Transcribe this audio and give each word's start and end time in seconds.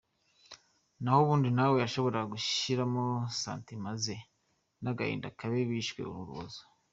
Naho 1.01 1.19
ubundi 1.23 1.49
nawe 1.57 1.75
yashoboraga 1.83 2.31
gushyiramo 2.33 3.05
sentiments 3.43 4.01
ze 4.05 4.17
n’agahinda 4.83 5.27
k’abe 5.37 5.61
bishwe 5.69 6.01
urubozo. 6.11 6.61